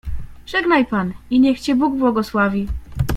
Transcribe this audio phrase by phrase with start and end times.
[0.45, 2.67] "Żegnaj pan i niech cię Bóg błogosławi."